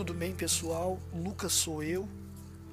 [0.00, 0.98] Tudo bem, pessoal?
[1.12, 2.08] Lucas sou eu.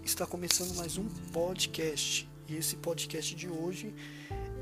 [0.02, 1.04] Está começando mais um
[1.34, 2.26] podcast.
[2.48, 3.94] E esse podcast de hoje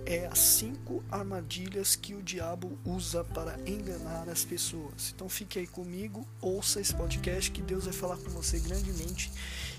[0.03, 5.13] é as cinco armadilhas que o diabo usa para enganar as pessoas.
[5.13, 9.31] Então fique aí comigo, ouça esse podcast que Deus vai falar com você grandemente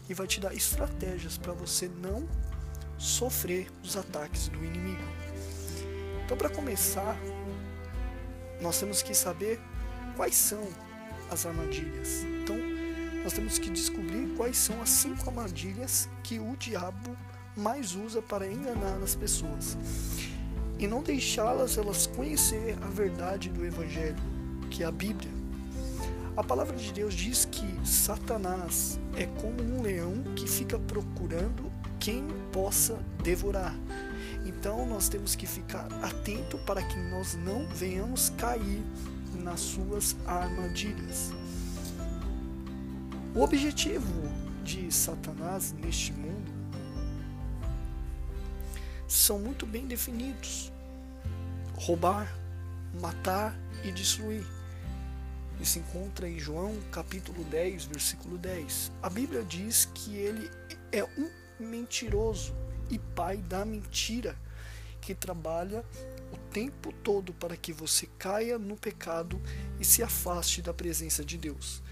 [0.08, 2.28] e vai te dar estratégias para você não
[2.96, 5.02] sofrer os ataques do inimigo.
[6.24, 7.18] Então, para começar,
[8.60, 9.58] nós temos que saber
[10.14, 10.62] quais são
[11.32, 12.22] as armadilhas.
[12.22, 12.75] Então,
[13.26, 17.16] nós temos que descobrir quais são as cinco armadilhas que o diabo
[17.56, 19.76] mais usa para enganar as pessoas
[20.78, 24.14] e não deixá-las elas conhecer a verdade do evangelho,
[24.70, 25.32] que é a Bíblia.
[26.36, 31.68] A palavra de Deus diz que Satanás é como um leão que fica procurando
[31.98, 33.74] quem possa devorar.
[34.44, 38.84] Então nós temos que ficar atento para que nós não venhamos cair
[39.42, 41.32] nas suas armadilhas.
[43.36, 44.10] O objetivo
[44.64, 46.50] de Satanás neste mundo
[49.06, 50.72] são muito bem definidos:
[51.74, 52.34] roubar,
[52.98, 54.42] matar e destruir.
[55.60, 58.90] Isso encontra em João capítulo 10, versículo 10.
[59.02, 60.50] A Bíblia diz que ele
[60.90, 62.54] é um mentiroso
[62.88, 64.34] e pai da mentira
[64.98, 65.84] que trabalha
[66.32, 69.38] o tempo todo para que você caia no pecado
[69.78, 71.84] e se afaste da presença de Deus.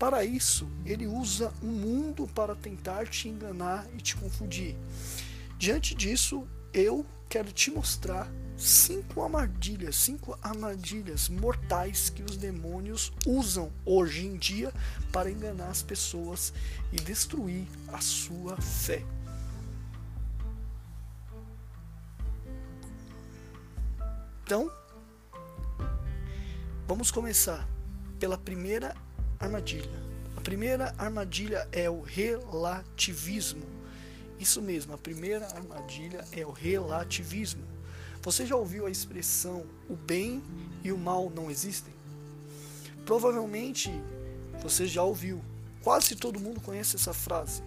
[0.00, 4.74] Para isso, ele usa o mundo para tentar te enganar e te confundir.
[5.58, 13.70] Diante disso, eu quero te mostrar cinco armadilhas, cinco armadilhas mortais que os demônios usam
[13.84, 14.72] hoje em dia
[15.12, 16.50] para enganar as pessoas
[16.90, 19.04] e destruir a sua fé.
[24.44, 24.72] Então,
[26.88, 27.68] vamos começar
[28.18, 28.94] pela primeira
[29.40, 29.90] armadilha.
[30.36, 33.64] A primeira armadilha é o relativismo.
[34.38, 37.64] Isso mesmo, a primeira armadilha é o relativismo.
[38.20, 40.42] Você já ouviu a expressão o bem
[40.84, 41.92] e o mal não existem?
[43.06, 43.90] Provavelmente
[44.62, 45.42] você já ouviu.
[45.82, 47.62] Quase todo mundo conhece essa frase.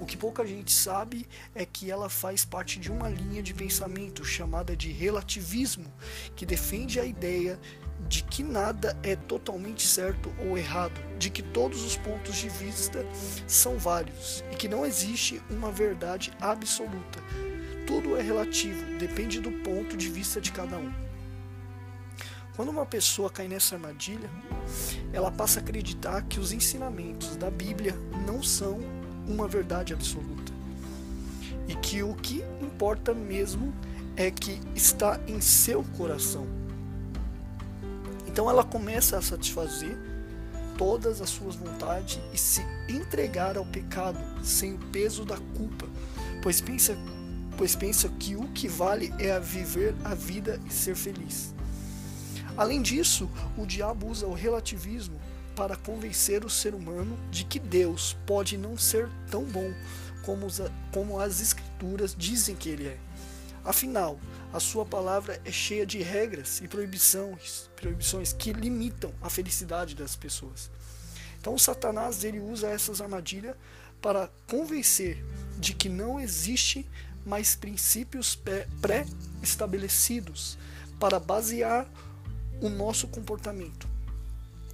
[0.00, 4.24] O que pouca gente sabe é que ela faz parte de uma linha de pensamento
[4.24, 5.92] chamada de relativismo,
[6.34, 7.60] que defende a ideia
[8.08, 13.04] de que nada é totalmente certo ou errado, de que todos os pontos de vista
[13.46, 17.20] são válidos e que não existe uma verdade absoluta.
[17.86, 20.92] Tudo é relativo, depende do ponto de vista de cada um.
[22.56, 24.30] Quando uma pessoa cai nessa armadilha,
[25.12, 27.94] ela passa a acreditar que os ensinamentos da Bíblia
[28.26, 28.78] não são
[29.26, 30.52] uma verdade absoluta
[31.68, 33.72] e que o que importa mesmo
[34.16, 36.59] é que está em seu coração
[38.40, 39.94] então ela começa a satisfazer
[40.78, 45.86] todas as suas vontades e se entregar ao pecado sem o peso da culpa,
[46.42, 46.96] pois pensa,
[47.58, 51.54] pois pensa que o que vale é a viver a vida e ser feliz.
[52.56, 55.20] Além disso, o diabo usa o relativismo
[55.54, 59.70] para convencer o ser humano de que Deus pode não ser tão bom
[60.24, 60.46] como,
[60.94, 62.96] como as escrituras dizem que ele é.
[63.64, 64.18] Afinal,
[64.52, 70.16] a sua palavra é cheia de regras e proibições, proibições que limitam a felicidade das
[70.16, 70.70] pessoas.
[71.38, 73.54] Então, Satanás ele usa essas armadilhas
[74.00, 75.22] para convencer
[75.58, 76.88] de que não existe
[77.24, 78.38] mais princípios
[78.80, 80.56] pré-estabelecidos
[80.98, 81.86] para basear
[82.62, 83.88] o nosso comportamento,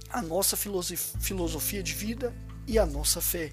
[0.09, 2.33] a nossa filosofia de vida
[2.65, 3.51] e a nossa fé.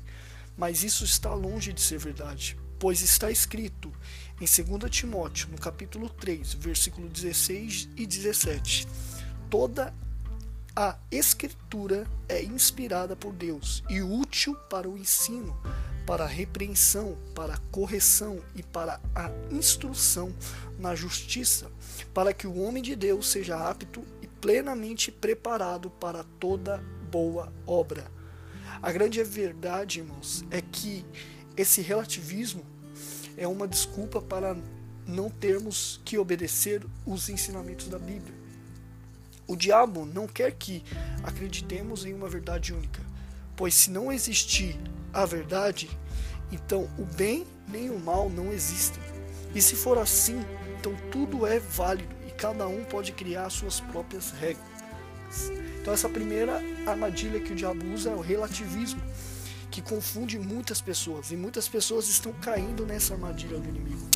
[0.56, 3.90] Mas isso está longe de ser verdade, pois está escrito
[4.38, 8.86] em 2 Timóteo, no capítulo 3, versículo 16 e 17.
[9.48, 9.94] Toda
[10.76, 15.58] a escritura é inspirada por Deus e útil para o ensino,
[16.06, 20.30] para a repreensão, para a correção e para a instrução
[20.78, 21.70] na justiça,
[22.12, 28.12] para que o homem de Deus seja apto e plenamente preparado para toda boa obra.
[28.82, 31.02] A grande verdade, irmãos, é que
[31.56, 32.73] esse relativismo
[33.36, 34.56] é uma desculpa para
[35.06, 38.34] não termos que obedecer os ensinamentos da Bíblia.
[39.46, 40.82] O diabo não quer que
[41.22, 43.00] acreditemos em uma verdade única,
[43.56, 44.76] pois se não existir
[45.12, 45.90] a verdade,
[46.50, 49.02] então o bem nem o mal não existem.
[49.54, 50.42] E se for assim,
[50.78, 54.64] então tudo é válido e cada um pode criar suas próprias regras.
[55.80, 59.02] Então essa primeira armadilha que o diabo usa é o relativismo
[59.74, 64.08] que confunde muitas pessoas e muitas pessoas estão caindo nessa armadilha do inimigo.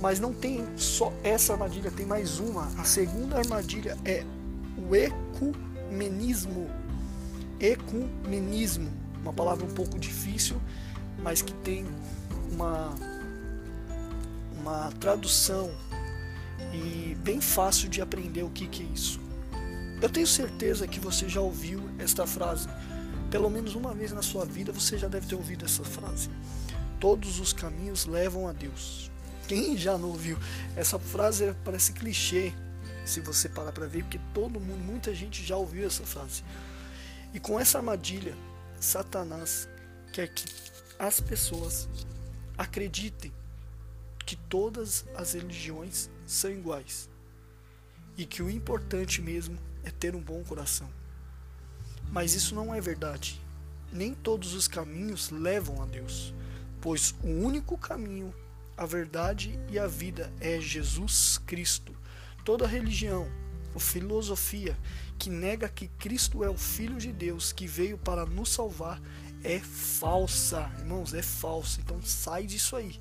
[0.00, 2.68] Mas não tem só essa armadilha, tem mais uma.
[2.78, 4.24] A segunda armadilha é
[4.78, 6.70] o ecumenismo.
[7.60, 8.90] Ecumenismo.
[9.20, 10.58] Uma palavra um pouco difícil,
[11.22, 11.84] mas que tem
[12.50, 12.94] uma,
[14.58, 15.70] uma tradução
[16.72, 19.20] e bem fácil de aprender o que, que é isso.
[20.00, 22.70] Eu tenho certeza que você já ouviu esta frase.
[23.34, 26.30] Pelo menos uma vez na sua vida você já deve ter ouvido essa frase.
[27.00, 29.10] Todos os caminhos levam a Deus.
[29.48, 30.38] Quem já não ouviu?
[30.76, 32.52] Essa frase parece clichê,
[33.04, 36.44] se você parar para ver, porque todo mundo, muita gente já ouviu essa frase.
[37.32, 38.36] E com essa armadilha,
[38.78, 39.68] Satanás
[40.12, 40.44] quer que
[40.96, 41.88] as pessoas
[42.56, 43.32] acreditem
[44.24, 47.10] que todas as religiões são iguais
[48.16, 50.88] e que o importante mesmo é ter um bom coração.
[52.10, 53.40] Mas isso não é verdade.
[53.92, 56.34] Nem todos os caminhos levam a Deus,
[56.80, 58.34] pois o único caminho,
[58.76, 61.94] a verdade e a vida é Jesus Cristo.
[62.44, 63.28] Toda religião
[63.72, 64.76] ou filosofia
[65.18, 69.00] que nega que Cristo é o Filho de Deus que veio para nos salvar
[69.42, 71.80] é falsa, irmãos, é falsa.
[71.80, 72.98] Então sai disso aí.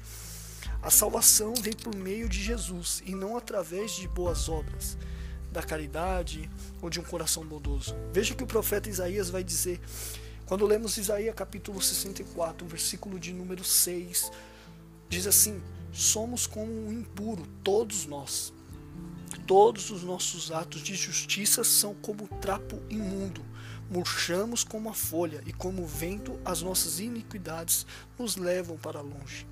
[0.82, 4.98] A salvação vem por meio de Jesus e não através de boas obras,
[5.54, 6.50] da caridade
[6.82, 7.96] ou de um coração bondoso.
[8.12, 9.80] Veja que o profeta Isaías vai dizer,
[10.46, 14.32] quando lemos Isaías capítulo 64, versículo de número 6,
[15.08, 15.62] diz assim:
[15.94, 18.52] Somos como um impuro, todos nós.
[19.48, 23.54] Todos os nossos atos de justiça são como trapo imundo
[23.94, 27.86] murchamos como a folha, e como o vento, as nossas iniquidades
[28.18, 29.46] nos levam para longe.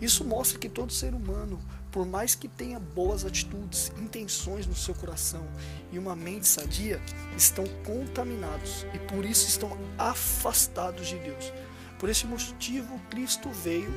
[0.00, 1.60] Isso mostra que todo ser humano,
[1.94, 5.46] por mais que tenha boas atitudes, intenções no seu coração
[5.92, 7.00] e uma mente sadia,
[7.36, 11.52] estão contaminados e por isso estão afastados de Deus.
[11.96, 13.92] Por esse motivo, Cristo veio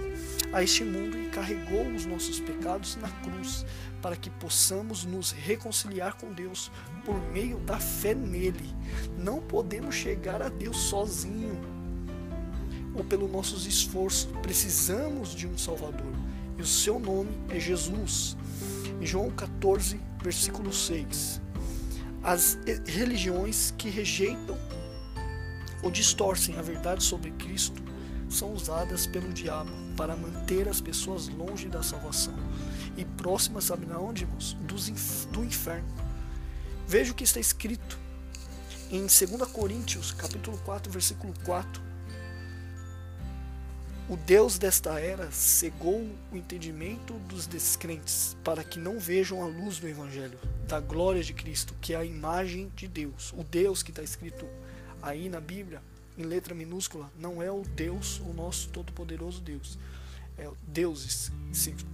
[0.54, 3.66] a este mundo e carregou os nossos pecados na cruz,
[4.00, 6.72] para que possamos nos reconciliar com Deus
[7.04, 8.76] por meio da fé nele.
[9.18, 11.60] Não podemos chegar a Deus sozinho
[12.94, 14.30] ou pelo nossos esforços.
[14.44, 16.14] Precisamos de um Salvador.
[16.58, 18.36] E o seu nome é Jesus.
[19.00, 21.42] Em João 14, versículo 6.
[22.24, 24.58] As religiões que rejeitam
[25.84, 27.82] ou distorcem a verdade sobre Cristo
[28.30, 32.34] são usadas pelo diabo para manter as pessoas longe da salvação
[32.98, 34.58] e próximas, sabe na onde, irmãos?
[35.32, 35.88] do inferno.
[36.88, 37.98] Veja o que está escrito
[38.90, 41.87] em 2 Coríntios, capítulo 4, versículo 4.
[44.10, 49.80] O Deus desta era cegou o entendimento dos descrentes para que não vejam a luz
[49.80, 53.34] do Evangelho, da glória de Cristo, que é a imagem de Deus.
[53.34, 54.48] O Deus que está escrito
[55.02, 55.82] aí na Bíblia,
[56.18, 59.78] em letra minúscula, não é o Deus, o nosso todo-poderoso Deus.
[60.38, 61.30] É deuses,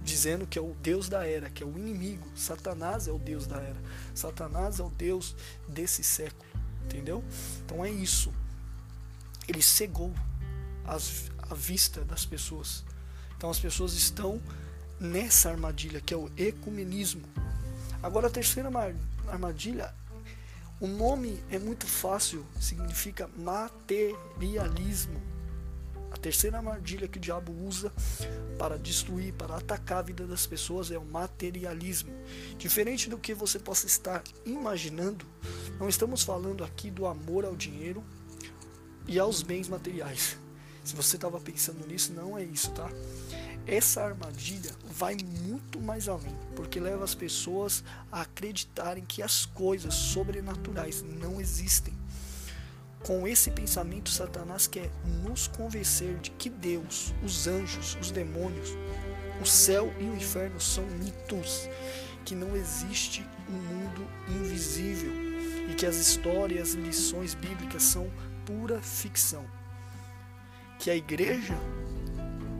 [0.04, 2.28] dizendo que é o Deus da era, que é o inimigo.
[2.36, 3.82] Satanás é o Deus da era.
[4.14, 5.34] Satanás é o Deus
[5.66, 6.48] desse século.
[6.84, 7.24] Entendeu?
[7.64, 8.32] Então é isso.
[9.48, 10.12] Ele cegou
[10.84, 12.84] as, a vista das pessoas.
[13.36, 14.40] Então as pessoas estão
[15.00, 17.22] nessa armadilha que é o ecumenismo.
[18.02, 18.70] Agora a terceira
[19.28, 19.94] armadilha
[20.80, 25.22] o nome é muito fácil, significa materialismo.
[26.10, 27.92] A terceira armadilha que o diabo usa
[28.58, 32.12] para destruir, para atacar a vida das pessoas é o materialismo.
[32.58, 35.24] Diferente do que você possa estar imaginando,
[35.78, 38.04] não estamos falando aqui do amor ao dinheiro
[39.06, 40.36] e aos bens materiais.
[40.84, 42.90] Se você estava pensando nisso, não é isso, tá?
[43.66, 49.94] Essa armadilha vai muito mais além, porque leva as pessoas a acreditarem que as coisas
[49.94, 51.94] sobrenaturais não existem.
[53.02, 54.90] Com esse pensamento, Satanás quer
[55.22, 58.68] nos convencer de que Deus, os anjos, os demônios,
[59.40, 61.66] o céu e o inferno são mitos,
[62.26, 65.12] que não existe um mundo invisível
[65.70, 68.10] e que as histórias e lições bíblicas são
[68.44, 69.44] pura ficção.
[70.78, 71.56] Que a igreja,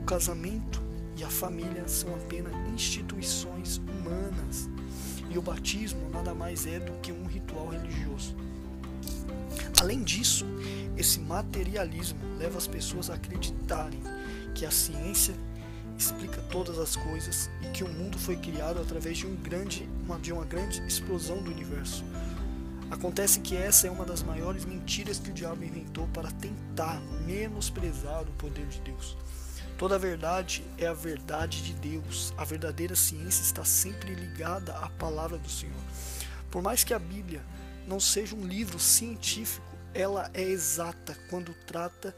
[0.01, 0.85] o casamento,
[1.17, 4.69] e a família são apenas instituições humanas.
[5.29, 8.35] E o batismo nada mais é do que um ritual religioso.
[9.79, 10.45] Além disso,
[10.97, 13.99] esse materialismo leva as pessoas a acreditarem
[14.53, 15.35] que a ciência
[15.97, 20.19] explica todas as coisas e que o mundo foi criado através de, um grande, uma,
[20.19, 22.03] de uma grande explosão do universo.
[22.89, 28.21] Acontece que essa é uma das maiores mentiras que o diabo inventou para tentar menosprezar
[28.21, 29.17] o poder de Deus.
[29.77, 32.33] Toda a verdade é a verdade de Deus.
[32.37, 35.81] A verdadeira ciência está sempre ligada à palavra do Senhor.
[36.49, 37.43] Por mais que a Bíblia
[37.87, 42.15] não seja um livro científico, ela é exata quando trata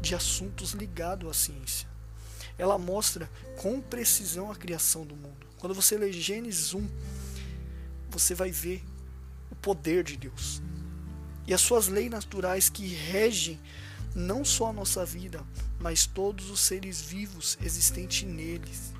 [0.00, 1.88] de assuntos ligados à ciência.
[2.58, 3.30] Ela mostra
[3.62, 5.46] com precisão a criação do mundo.
[5.58, 6.88] Quando você lê Gênesis 1,
[8.10, 8.84] você vai ver
[9.60, 10.62] poder de Deus
[11.48, 13.58] e as suas leis naturais que regem
[14.14, 15.42] não só a nossa vida,
[15.80, 18.92] mas todos os seres vivos existentes neles.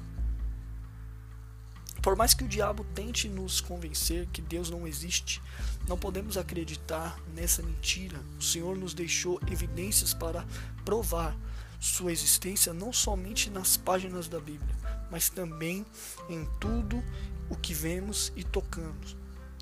[2.03, 5.43] Por mais que o diabo tente nos convencer que Deus não existe,
[5.87, 8.19] não podemos acreditar nessa mentira.
[8.39, 10.47] O Senhor nos deixou evidências para
[10.87, 11.37] provar
[11.79, 14.75] sua existência não somente nas páginas da Bíblia,
[15.11, 15.85] mas também
[16.31, 17.05] em tudo
[17.51, 19.15] o que vemos e tocamos.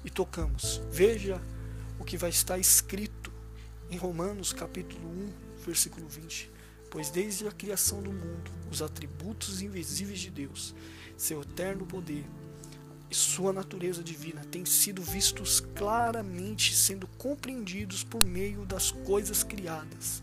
[0.07, 0.81] E tocamos.
[0.89, 1.43] Veja
[1.99, 3.33] o que vai estar escrito
[3.91, 5.33] em Romanos capítulo 1,
[5.67, 6.49] versículo 20.
[6.89, 10.73] Pois desde a criação do mundo, os atributos invisíveis de Deus,
[11.17, 12.25] seu eterno poder
[13.11, 20.23] e sua natureza divina têm sido vistos claramente sendo compreendidos por meio das coisas criadas,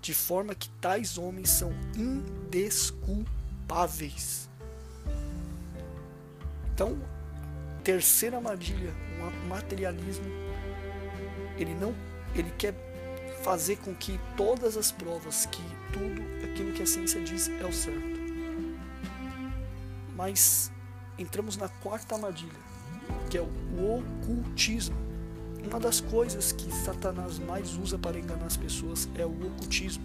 [0.00, 4.50] de forma que tais homens são indesculpáveis.
[6.74, 6.98] Então,
[7.82, 10.24] terceira armadilha, o materialismo,
[11.56, 11.94] ele não,
[12.34, 12.74] ele quer
[13.42, 15.62] fazer com que todas as provas, que
[15.92, 18.22] tudo aquilo que a ciência diz é o certo.
[20.14, 20.70] Mas
[21.18, 22.60] entramos na quarta armadilha,
[23.28, 24.96] que é o ocultismo.
[25.64, 30.04] Uma das coisas que Satanás mais usa para enganar as pessoas é o ocultismo,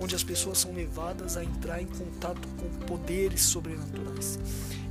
[0.00, 4.38] onde as pessoas são levadas a entrar em contato com poderes sobrenaturais.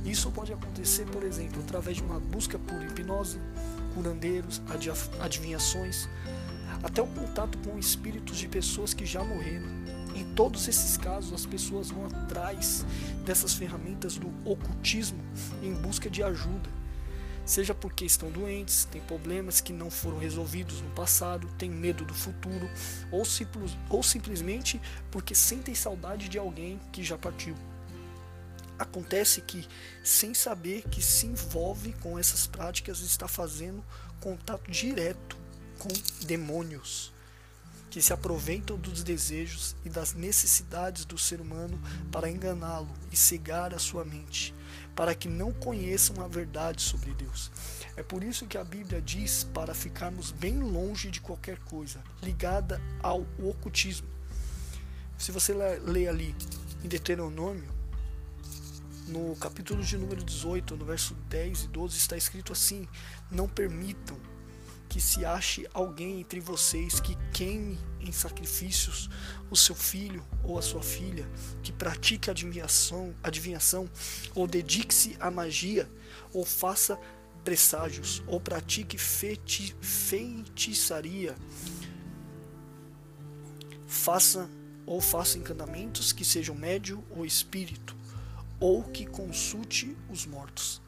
[0.04, 3.40] Isso pode acontecer, por exemplo, através de uma busca por hipnose,
[3.94, 4.62] curandeiros,
[5.20, 6.08] adivinhações,
[6.82, 9.66] até o contato com espíritos de pessoas que já morreram.
[10.14, 12.86] Em todos esses casos, as pessoas vão atrás
[13.24, 15.18] dessas ferramentas do ocultismo
[15.62, 16.70] em busca de ajuda.
[17.46, 22.12] Seja porque estão doentes, têm problemas que não foram resolvidos no passado, têm medo do
[22.12, 22.68] futuro,
[23.12, 27.54] ou, simples, ou simplesmente porque sentem saudade de alguém que já partiu.
[28.76, 29.66] Acontece que,
[30.02, 33.82] sem saber que se envolve com essas práticas, está fazendo
[34.20, 35.36] contato direto
[35.78, 35.88] com
[36.26, 37.14] demônios
[37.90, 43.74] que se aproveitam dos desejos e das necessidades do ser humano para enganá-lo e cegar
[43.74, 44.54] a sua mente,
[44.94, 47.50] para que não conheçam a verdade sobre Deus.
[47.96, 52.80] É por isso que a Bíblia diz para ficarmos bem longe de qualquer coisa ligada
[53.02, 54.08] ao ocultismo.
[55.16, 56.34] Se você ler ali
[56.84, 57.74] em Deuteronômio,
[59.08, 62.88] no capítulo de número 18, no verso 10 e 12, está escrito assim:
[63.30, 64.18] Não permitam
[64.88, 69.10] que se ache alguém entre vocês que queime em sacrifícios
[69.50, 71.28] o seu filho ou a sua filha,
[71.62, 73.88] que pratique adivinhação, adivinhação
[74.34, 75.88] ou dedique-se à magia,
[76.32, 76.98] ou faça
[77.44, 81.36] presságios, ou pratique feti, feitiçaria,
[83.86, 84.48] faça
[84.84, 87.96] ou faça encantamentos que sejam médio ou espírito,
[88.60, 90.80] ou que consulte os mortos.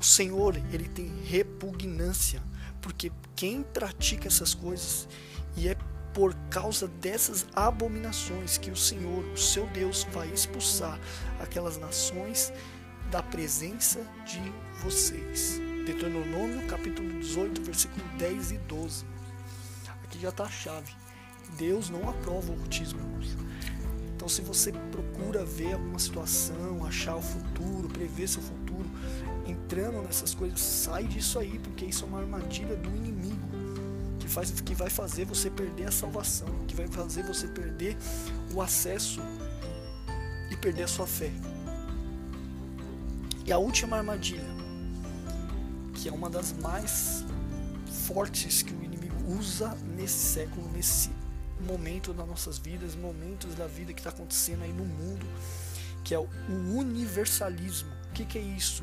[0.00, 2.42] O Senhor, ele tem repugnância
[2.84, 5.08] porque quem pratica essas coisas
[5.56, 5.76] e é
[6.12, 11.00] por causa dessas abominações que o Senhor, o seu Deus, vai expulsar
[11.40, 12.52] aquelas nações
[13.10, 15.58] da presença de vocês.
[15.86, 19.06] Deuteronômio capítulo 18, versículo 10 e 12.
[20.04, 20.92] Aqui já está a chave.
[21.56, 23.00] Deus não aprova o ocultismo.
[24.14, 28.88] Então, se você procura ver alguma situação, achar o futuro, prever seu futuro,
[29.64, 33.48] entrando nessas coisas, sai disso aí, porque isso é uma armadilha do inimigo
[34.18, 37.96] que faz que vai fazer você perder a salvação, que vai fazer você perder
[38.52, 39.20] o acesso
[40.50, 41.30] e perder a sua fé.
[43.46, 44.44] E a última armadilha,
[45.94, 47.24] que é uma das mais
[48.06, 51.10] fortes que o inimigo usa nesse século, nesse
[51.66, 55.26] momento das nossas vidas, momentos da vida que está acontecendo aí no mundo,
[56.02, 57.90] que é o universalismo.
[58.10, 58.82] O que, que é isso?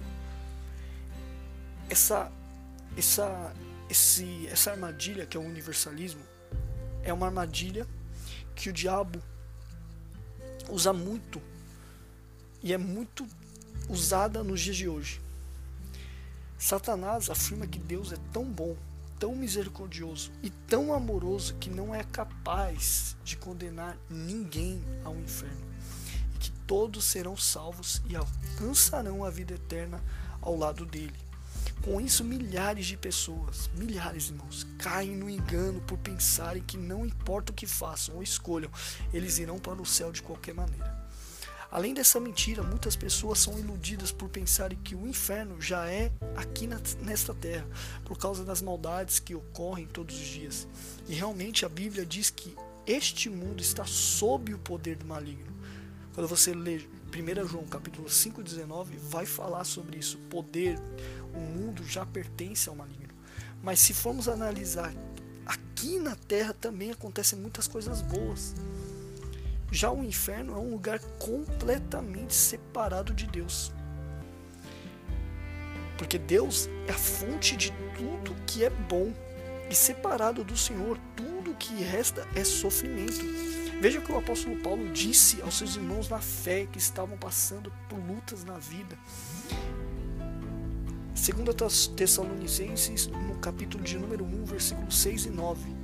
[1.92, 2.32] Essa
[2.98, 3.54] essa
[3.90, 6.22] esse, essa armadilha que é o universalismo
[7.04, 7.86] é uma armadilha
[8.56, 9.22] que o diabo
[10.70, 11.42] usa muito
[12.64, 13.28] e é muito
[13.90, 15.20] usada nos dias de hoje.
[16.58, 18.78] Satanás afirma que Deus é tão bom,
[19.20, 25.66] tão misericordioso e tão amoroso que não é capaz de condenar ninguém ao inferno
[26.36, 30.02] e que todos serão salvos e alcançarão a vida eterna
[30.40, 31.31] ao lado dele.
[31.84, 37.52] Com isso, milhares de pessoas, milhares, irmãos, caem no engano por pensarem que não importa
[37.52, 38.70] o que façam ou escolham,
[39.12, 41.02] eles irão para o céu de qualquer maneira.
[41.72, 46.68] Além dessa mentira, muitas pessoas são iludidas por pensarem que o inferno já é aqui
[46.68, 47.66] na, nesta terra,
[48.06, 50.68] por causa das maldades que ocorrem todos os dias.
[51.08, 55.52] E realmente a Bíblia diz que este mundo está sob o poder do maligno.
[56.14, 56.82] Quando você lê
[57.12, 60.80] 1 João capítulo 5,19, vai falar sobre isso, poder,
[61.34, 63.14] o mundo já pertence ao maligno.
[63.62, 64.94] Mas se formos analisar
[65.46, 68.56] aqui na terra também acontecem muitas coisas boas.
[69.72, 73.72] Já o inferno é um lugar completamente separado de Deus.
[75.98, 79.14] Porque Deus é a fonte de tudo que é bom.
[79.70, 83.24] E separado do Senhor, tudo que resta é sofrimento.
[83.82, 87.74] Veja o que o apóstolo Paulo disse aos seus irmãos na fé que estavam passando
[87.90, 88.96] por lutas na vida.
[91.16, 95.76] Segundo Tessalonicenses, no capítulo de número 1, versículos 6 e 9.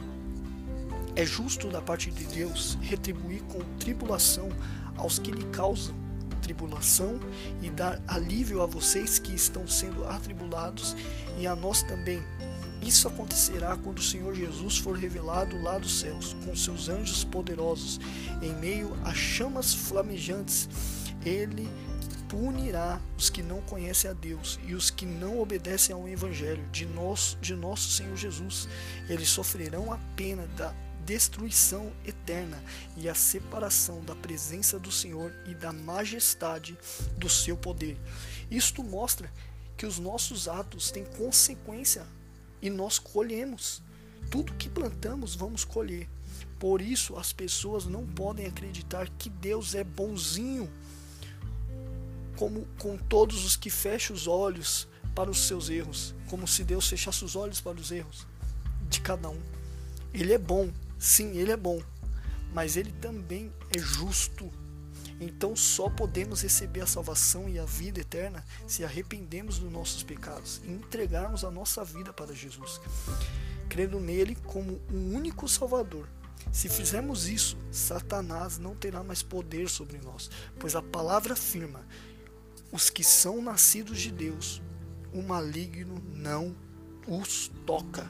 [1.16, 4.50] É justo da parte de Deus retribuir com tribulação
[4.96, 5.96] aos que lhe causam
[6.48, 7.20] tribulação
[7.64, 10.96] e dar alívio a vocês que estão sendo atribulados
[11.40, 12.24] e a nós também.
[12.88, 18.00] Isso acontecerá quando o Senhor Jesus for revelado lá dos céus, com seus anjos poderosos,
[18.42, 20.70] em meio a chamas flamejantes.
[21.26, 21.68] Ele
[22.30, 26.86] punirá os que não conhecem a Deus e os que não obedecem ao Evangelho de
[26.86, 28.70] nosso, de nosso Senhor Jesus.
[29.10, 30.74] Eles sofrerão a pena da
[31.06, 32.64] destruição eterna
[32.96, 36.78] e a separação da presença do Senhor e da majestade
[37.18, 37.98] do seu poder.
[38.50, 39.30] Isto mostra
[39.76, 42.08] que os nossos atos têm consequência
[42.68, 43.82] e nós colhemos.
[44.30, 46.08] Tudo que plantamos, vamos colher.
[46.60, 50.70] Por isso, as pessoas não podem acreditar que Deus é bonzinho,
[52.36, 56.88] como com todos os que fecham os olhos para os seus erros, como se Deus
[56.88, 58.28] fechasse os olhos para os erros
[58.90, 59.40] de cada um.
[60.14, 60.70] Ele é bom,
[61.00, 61.82] sim, ele é bom,
[62.54, 64.52] mas ele também é justo.
[65.20, 70.62] Então só podemos receber a salvação e a vida eterna se arrependemos dos nossos pecados
[70.64, 72.80] e entregarmos a nossa vida para Jesus,
[73.68, 76.08] crendo nele como um único Salvador.
[76.52, 81.86] Se fizermos isso, Satanás não terá mais poder sobre nós, pois a palavra afirma:
[82.72, 84.62] os que são nascidos de Deus,
[85.14, 86.56] o maligno não
[87.08, 88.10] os toca.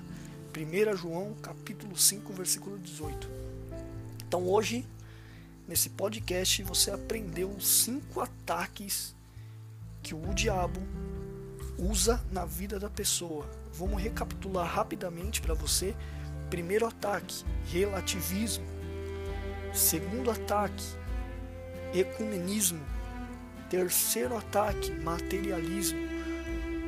[0.56, 3.30] 1 João capítulo 5, versículo 18.
[4.28, 4.86] Então hoje
[5.67, 9.13] Nesse podcast você aprendeu cinco ataques
[10.01, 10.80] que o diabo
[11.77, 13.45] usa na vida da pessoa.
[13.73, 15.93] Vamos recapitular rapidamente para você.
[16.49, 18.65] Primeiro ataque, relativismo.
[19.73, 20.86] Segundo ataque,
[21.93, 22.80] ecumenismo.
[23.69, 25.99] Terceiro ataque, materialismo.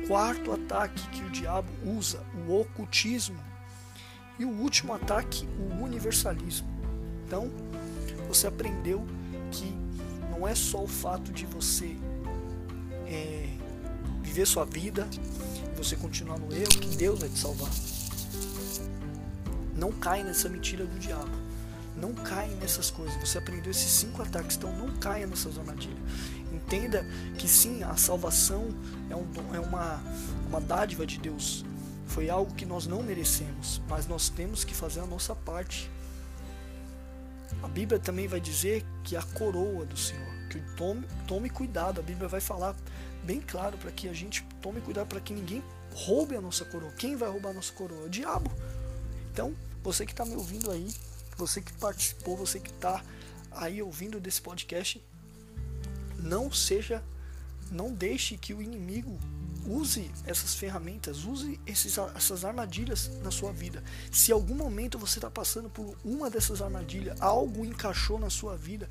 [0.08, 3.38] Quarto ataque que o diabo usa, o ocultismo.
[4.38, 6.66] E o último ataque, o universalismo.
[7.26, 7.50] Então,
[8.34, 9.04] você aprendeu
[9.50, 9.76] que
[10.30, 11.96] não é só o fato de você
[13.06, 13.48] é,
[14.22, 15.08] viver sua vida,
[15.76, 17.70] você continuar no erro, que Deus vai te salvar.
[19.74, 21.30] Não cai nessa mentira do diabo.
[21.96, 23.16] Não caia nessas coisas.
[23.16, 25.98] Você aprendeu esses cinco ataques, então não caia nessas armadilhas.
[26.52, 27.04] Entenda
[27.36, 28.68] que sim, a salvação
[29.10, 30.00] é, um, é uma,
[30.48, 31.64] uma dádiva de Deus.
[32.06, 35.90] Foi algo que nós não merecemos, mas nós temos que fazer a nossa parte
[37.62, 42.02] a Bíblia também vai dizer que a coroa do Senhor, que tome, tome cuidado, a
[42.02, 42.76] Bíblia vai falar
[43.22, 45.62] bem claro para que a gente tome cuidado para que ninguém
[45.94, 46.90] roube a nossa coroa.
[46.92, 48.06] Quem vai roubar a nossa coroa?
[48.06, 48.50] O diabo.
[49.32, 50.88] Então, você que está me ouvindo aí,
[51.36, 53.02] você que participou, você que está
[53.50, 55.02] aí ouvindo desse podcast,
[56.18, 57.02] não seja,
[57.70, 59.18] não deixe que o inimigo
[59.70, 63.82] use essas ferramentas, use esses, essas armadilhas na sua vida.
[64.10, 68.88] Se algum momento você está passando por uma dessas armadilhas, algo encaixou na sua vida,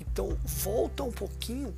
[0.00, 1.74] então volta um pouquinho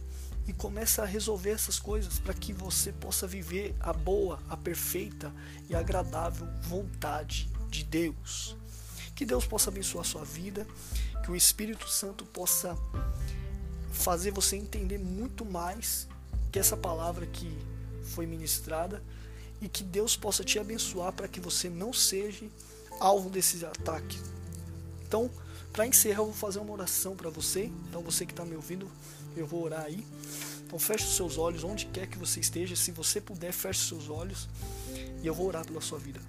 [0.46, 5.32] e começa a resolver essas coisas para que você possa viver a boa, a perfeita
[5.68, 8.56] e agradável vontade de Deus.
[9.14, 10.66] Que Deus possa abençoar a sua vida,
[11.24, 12.76] que o Espírito Santo possa
[13.92, 16.08] fazer você entender muito mais
[16.50, 17.56] que essa palavra que
[18.02, 19.02] foi ministrada
[19.60, 22.46] e que Deus possa te abençoar para que você não seja
[23.00, 24.20] alvo desses ataques.
[25.06, 25.30] Então,
[25.72, 27.70] para encerrar, eu vou fazer uma oração para você.
[27.88, 28.90] Então, você que está me ouvindo,
[29.36, 30.06] eu vou orar aí.
[30.66, 32.74] Então, feche os seus olhos, onde quer que você esteja.
[32.74, 34.48] Se você puder, feche os seus olhos
[35.22, 36.20] e eu vou orar pela sua vida.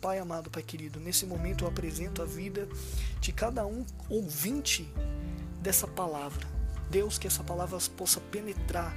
[0.00, 2.68] Pai amado, Pai querido, nesse momento eu apresento a vida
[3.20, 4.88] de cada um ouvinte
[5.60, 6.46] dessa palavra.
[6.90, 8.94] Deus, que essa palavra possa penetrar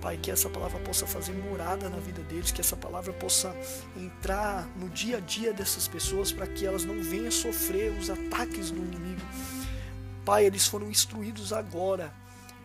[0.00, 3.54] Pai, que essa palavra possa fazer morada na vida deles, que essa palavra possa
[3.96, 8.70] entrar no dia a dia dessas pessoas para que elas não venham sofrer os ataques
[8.70, 9.20] do inimigo.
[10.24, 12.12] Pai, eles foram instruídos agora.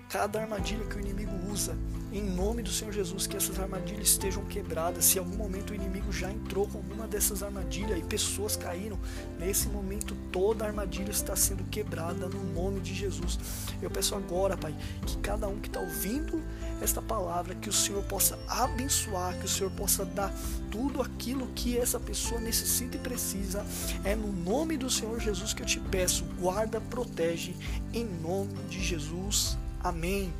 [0.10, 1.76] Cada armadilha que o inimigo usa,
[2.14, 5.04] em nome do Senhor Jesus, que essas armadilhas estejam quebradas.
[5.04, 8.98] Se em algum momento o inimigo já entrou com alguma dessas armadilhas e pessoas caíram,
[9.38, 13.40] nesse momento toda armadilha está sendo quebrada no nome de Jesus.
[13.82, 14.74] Eu peço agora, Pai,
[15.06, 16.42] que cada um que está ouvindo
[16.82, 20.34] esta palavra, que o Senhor possa abençoar, que o Senhor possa dar
[20.70, 23.66] tudo aquilo que essa pessoa necessita e precisa.
[24.04, 27.56] É no nome do Senhor Jesus que eu te peço, guarda, protege,
[27.94, 29.58] em nome de Jesus.
[29.84, 30.34] Amém.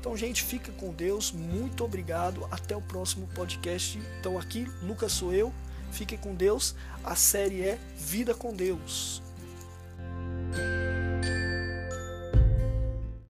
[0.00, 1.32] Então, gente, fica com Deus.
[1.32, 2.46] Muito obrigado.
[2.50, 4.00] Até o próximo podcast.
[4.20, 5.52] Então, aqui, Lucas sou eu.
[5.90, 6.74] Fiquem com Deus.
[7.02, 9.27] A série é Vida com Deus.